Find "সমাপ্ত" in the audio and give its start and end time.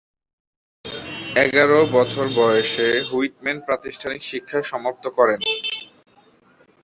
4.63-5.03